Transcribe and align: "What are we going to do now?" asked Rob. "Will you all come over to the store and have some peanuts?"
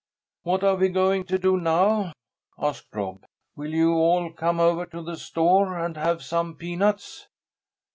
"What 0.41 0.63
are 0.63 0.77
we 0.77 0.89
going 0.89 1.25
to 1.25 1.37
do 1.37 1.57
now?" 1.57 2.13
asked 2.57 2.87
Rob. 2.91 3.23
"Will 3.55 3.71
you 3.71 3.91
all 3.93 4.31
come 4.33 4.59
over 4.59 4.87
to 4.87 5.03
the 5.03 5.15
store 5.15 5.77
and 5.77 5.95
have 5.95 6.23
some 6.23 6.55
peanuts?" 6.55 7.27